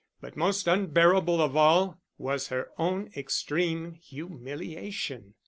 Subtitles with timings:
[0.19, 5.35] But most unbearable of all was her own extreme humiliation.